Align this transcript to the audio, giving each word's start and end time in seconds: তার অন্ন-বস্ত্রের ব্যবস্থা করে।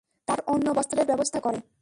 তার 0.27 0.39
অন্ন-বস্ত্রের 0.47 1.05
ব্যবস্থা 1.05 1.39
করে। 1.39 1.59